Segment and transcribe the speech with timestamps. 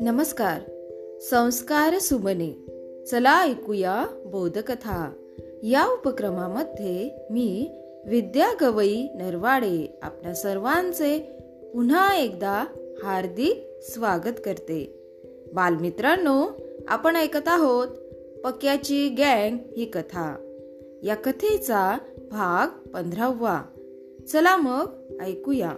[0.00, 0.60] नमस्कार.
[1.20, 2.66] संस्कार सुमने.
[3.04, 5.12] चला ऐकूया बोधकथा.
[5.62, 7.70] या उपक्रमामध्ये मी
[8.06, 11.18] विद्या गवई नरवाडे आपल्या सर्वांचे
[11.74, 12.64] पुन्हा एकदा
[13.02, 15.02] हार्दिक स्वागत करते.
[15.52, 16.46] बालमित्रांनो
[16.88, 17.88] आपण ऐकत आहोत
[18.44, 20.36] पक्याची गँग ही कथा.
[21.02, 21.98] या कथेचा
[22.30, 23.62] भाग पंधरावा.
[24.28, 24.86] चला मग
[25.20, 25.72] ऐकूया.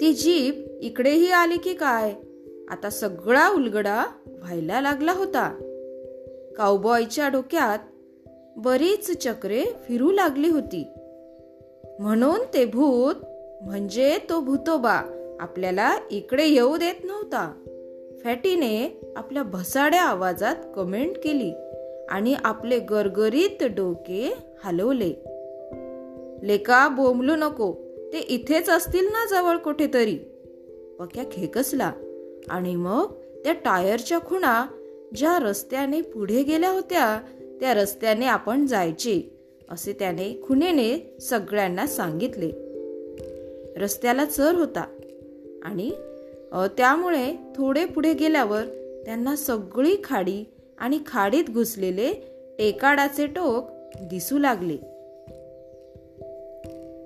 [0.00, 2.14] ती जीप इकडेही आली की काय?
[2.68, 5.56] आता सगळा उलगडा व्हायला लागला होता.
[6.56, 7.78] काउबॉयच्या डोक्यात
[8.56, 10.86] बरीच चक्रे फिरू लागली होती.
[11.98, 13.14] म्हणून ते भूत
[13.62, 15.02] म्हणजे तो भूतोबा
[15.40, 17.52] आपल्याला इकडे येऊ देत नव्हता.
[18.24, 21.52] फॅटीने आपल्या भसाड्या आवाजात कमेंट केली
[22.08, 25.33] आणि आपले गरगरीत डोके हलवले.
[26.44, 27.72] लेका बोंबलू नको.
[28.12, 30.18] ते इथेच असतील ना जवळ कुठेतरी.
[30.98, 31.92] पक्या खेकसला.
[32.48, 33.12] आणि मग
[33.44, 34.66] त्या टायरच्या खुणा
[35.16, 37.20] ज्या रस्त्याने पुढे गेल्या होत्या
[37.60, 39.38] त्या रस्त्याने आपण जायचे
[39.70, 42.50] असे त्याने खुनेने सगळ्यांना सांगितले.
[43.76, 44.84] रस्त्याला चर होता.
[45.64, 45.90] आणि
[46.78, 48.62] त्यामुळे थोडे पुढे गेल्यावर
[49.04, 50.44] त्यांना सगळी खाडी
[50.78, 52.12] आणि खाडीत घुसलेले
[52.58, 53.70] टेकाडाचे टोक
[54.00, 54.93] दिसू लागले.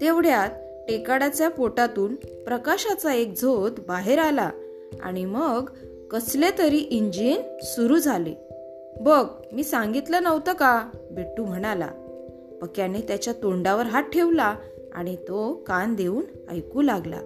[0.00, 0.48] तेवढ्यात
[0.88, 4.50] टेकाडाच्या पोटातून प्रकाशाचा एक झोत बाहेर आला
[5.02, 5.70] आणि मग
[6.10, 8.34] कसले तरी इंजिन सुरू झाले.
[9.00, 10.88] बघ मी सांगितलं नव्हतं का?
[11.10, 11.88] बिट्टू म्हणाला.
[12.62, 14.56] पक्याने त्याच्या तोंडावर हात ठेवला
[14.94, 17.20] आणि तो कान देऊन ऐकू लागला.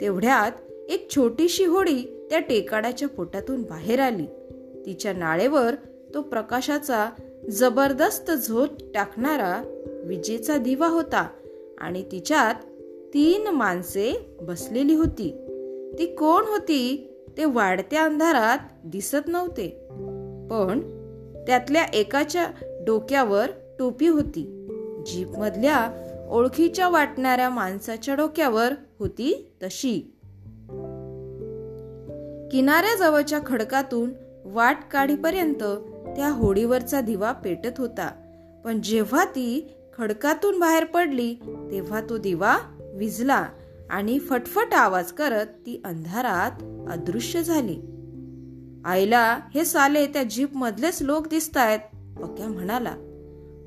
[0.00, 0.52] तेवढ्यात
[0.88, 4.26] एक छोटीशी होडी त्या टेकाडाच्या पोटातून बाहेर आली.
[4.86, 5.74] तिच्या नाळेवर
[6.14, 7.10] तो प्रकाशाचा
[7.50, 9.62] जबरदस्त झोत टाकणारा
[10.04, 11.28] विजेचा दिवा होता
[11.78, 12.54] आणि तिच्यात
[13.14, 15.30] तीन माणसे बसलेली होती.
[15.98, 19.68] ती कोण होती ते वाढत्या अंधारात दिसत नव्हते.
[20.50, 20.80] पण
[21.46, 22.46] त्यातल्या एकाच्या
[22.86, 24.66] डोक्यावर टोपी होती.
[25.06, 25.90] जीपमधल्या
[26.30, 30.00] ओळखीच्या वाटणाऱ्या माणसाच्या डोक्यावर होती तशी.
[32.52, 34.10] किनाऱ्याजवळच्या खडकातून
[34.44, 35.62] वाट काढीपर्यंत
[36.16, 38.10] त्या होडीवरचा दिवा पेटत होता.
[38.64, 41.34] पण जेव्हा ती खडकातून बाहेर पडली
[41.70, 42.56] तेव्हा तो दिवा
[42.94, 43.46] विजला
[43.90, 46.62] आणि फटफट आवाज करत ती अंधारात
[46.92, 47.76] अदृश्य झाली.
[48.84, 51.78] आईला हे साले त्या जीप मधलेच लोक दिसतायत
[52.18, 52.94] पक्या म्हणाला.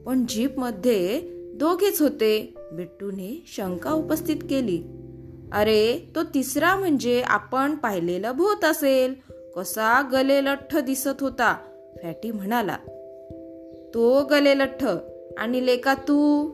[0.05, 1.21] पण जीपमध्ये
[1.53, 2.55] दोघेच होते.
[2.73, 4.83] बिट्टूने शंका उपस्थित केली.
[5.53, 9.13] अरे तो तिसरा म्हणजे आपण पाहिलेलं भूत असेल.
[9.55, 11.57] कसा गलेलठ्ठ दिसत होता
[12.03, 12.77] फॅटी म्हणाला.
[13.93, 14.85] तो गलेलठ्ठ.
[15.37, 16.49] आणि लेका तू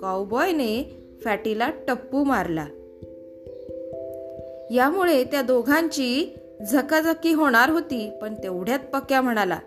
[0.00, 2.66] काऊबॉयने फॅटीला टप्पू मारला.
[4.70, 6.34] यामुळे त्या दोघांची
[6.72, 9.58] झकाझकी होणार होती पण तेवढ्यात पक्या म्हणाला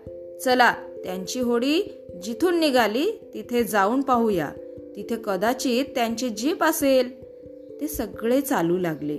[0.44, 0.72] चला
[1.04, 1.82] त्यांची होडी
[2.22, 4.50] जिथून निघाली तिथे जाऊन पाहूया.
[4.96, 7.22] तिथे कदाचित त्यांची जीप असेल.
[7.80, 9.16] ते सगळे चालू लागले.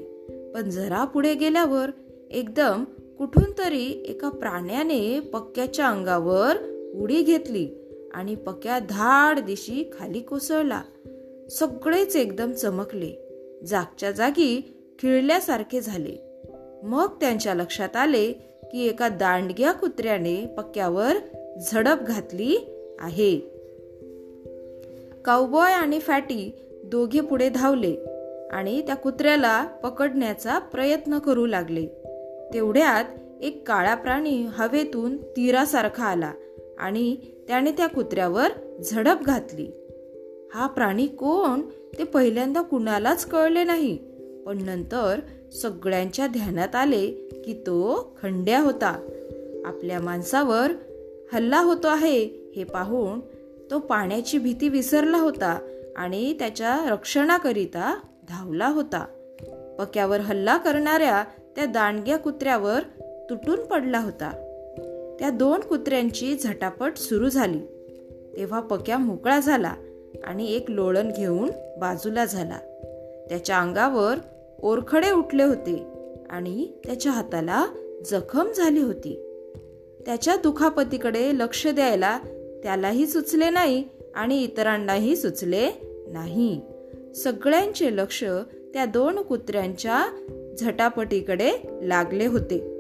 [0.54, 1.92] पण जरा पुढे गेल्यावर
[2.32, 2.84] एकदम
[3.18, 6.58] कुठून तरी एका प्राण्याने पक्क्याच्या अंगावर
[6.96, 7.68] उडी घेतली.
[8.14, 10.82] आणि पक्या धाड दिशी खाली कोसळला.
[11.52, 13.26] सगळेच एकदम चमकले.
[13.68, 16.16] जागच्या जागी खिळल्यासारखे झाले.
[16.84, 18.32] मग त्यांच्या लक्षात आले
[18.72, 21.14] की एका दांडग्या कुत्र्याने पक्क्यावर
[21.62, 22.58] झडप घातली
[23.00, 23.40] आहे.
[25.26, 26.54] काउबॉय आणि फॅटी
[26.84, 27.96] दोघे पुढे धावले
[28.52, 31.86] आणि त्या कुत्र्याला पकडण्याचा प्रयत्न करू लागले.
[32.54, 33.06] तेवढ्यात
[33.42, 36.34] एक काळा प्राणी हवेतून तीरासारखा आला.
[36.80, 37.16] आणि
[37.48, 38.48] त्याने त्या कुत्र्यावर
[38.82, 39.68] झडप घातली.
[40.54, 41.62] हा प्राणी कोण
[41.98, 43.98] ते पहिल्यांदा कुणालाच कळले नाही
[44.46, 45.20] पण नंतर
[45.62, 47.08] सगळ्यांच्या ध्यानात आले
[47.46, 49.10] की तो खंड्या होता.
[49.66, 50.72] आपल्या माणसावर
[51.34, 53.20] हल्ला होतो आहे हे पाहून
[53.72, 55.60] तो पाण्याची भीती विसरला होता
[55.96, 58.00] आणि त्याच्या रक्षणाकरिता
[58.30, 59.06] धावला होता.
[59.80, 61.24] पक्यावर हल्ला करणाऱ्या
[61.56, 62.80] त्या दांडग्या कुत्र्यावर
[63.30, 64.49] तुटून पडला होता.
[65.20, 67.60] त्या दोन कुत्र्यांची झटापट सुरू झाली.
[68.38, 69.74] तेव्हा पक्या मोकळा झाला
[70.24, 71.50] आणि एक लोळण घेऊन
[71.80, 72.58] बाजूला झाला.
[73.30, 74.16] त्याच्या अंगावर
[74.64, 75.86] ओरखडे उठले होते
[76.30, 77.66] आणि त्याच्या हाताला
[78.06, 79.26] जखम झाली होती.
[80.06, 82.20] त्याच्या दुखापतीकडे लक्ष द्यायला
[82.64, 83.84] त्यालाही सुचले नाही
[84.16, 85.70] आणि इतरांनाही सुचले
[86.12, 86.62] नाही.
[87.16, 88.24] सगळ्यांचे लक्ष
[88.74, 90.06] त्या दोन कुत्र्यांच्या
[90.60, 92.79] झटापटीकडे लागले होते.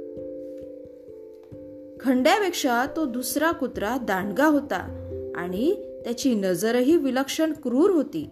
[2.01, 4.75] खंड्यापेक्षा तो दुसरा कुत्रा दांडगा होता
[5.35, 5.73] आणि
[6.03, 8.29] त्याची नजरही विलक्षण क्रूर होती.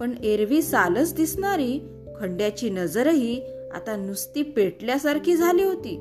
[0.00, 1.80] पण एरवी सालच दिसणारी
[2.20, 3.40] खंड्याची नजरही
[3.74, 5.96] आता नुसती पेटल्यासारखी झाली होती.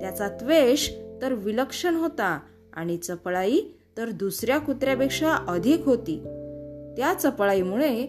[0.00, 0.90] त्याचा त्वेष
[1.22, 2.40] तर विलक्षण होता
[2.72, 3.60] आणि चपळाई
[3.96, 6.16] तर दुसऱ्या कुत्र्यापेक्षा अधिक होती.
[6.96, 8.06] त्या चपळाईमुळे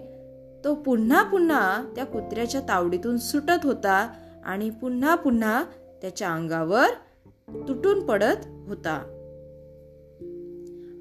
[0.64, 4.14] तो पुन्हा पुन्हा त्या कुत्र्याच्या तावडीतून सुटत होता
[4.46, 5.64] आणि पुन्हा पुन्हा
[6.02, 6.88] त्याच्या अंगावर
[7.50, 9.20] तुटून पडत होता.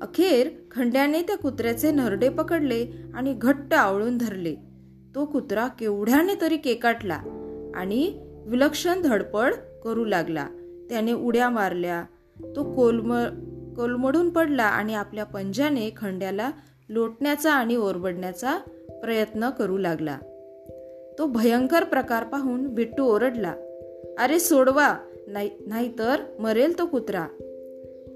[0.03, 4.55] अखेर खंड्याने त्या कुत्र्याचे नरडे पकडले आणि घट्ट आवळून धरले.
[5.15, 7.19] तो कुत्रा केवढ्याने तरी केकाटला
[7.75, 9.55] आणि विलक्षण धडपड
[9.85, 10.47] करू लागला.
[10.91, 12.05] त्याने उड्या मारल्या.
[12.57, 13.25] तो कोलम
[13.77, 16.51] कोलमडून पडला आणि आपल्या पंजाने खंड्याला
[16.89, 18.59] लोटण्याचा आणि ओरबडण्याचा
[19.03, 20.19] प्रयत्न करू लागला.
[21.19, 23.55] तो भयंकर प्रकार पाहून बिट्टू ओरडला
[24.19, 24.95] अरे सोडवा
[25.27, 27.27] नाही नाहीतर मरेल तो कुत्रा.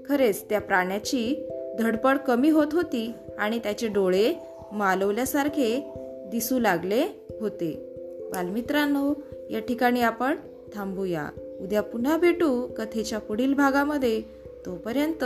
[0.09, 1.49] खरेच त्या प्राण्याची
[1.79, 4.33] धडपड कमी होत होती आणि त्याचे डोळे
[4.71, 5.91] मालवल्यासारखे
[6.27, 7.93] दिसू लागले होते.
[8.33, 9.13] बालमित्रांनो
[9.49, 10.35] या ठिकाणी आपण
[10.73, 11.29] थांबूया.
[11.61, 14.21] उद्या पुन्हा भेटू कथेच्या पुढील भागामध्ये.
[14.65, 15.23] तोपर्यंत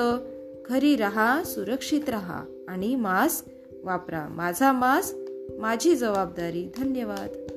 [0.69, 3.45] घरी रहा सुरक्षित रहा आणि मास्क
[3.83, 4.27] वापरा.
[4.27, 5.15] माझा मास्क
[5.59, 6.69] माझी जबाबदारी.
[6.77, 7.50] धन्यवाद.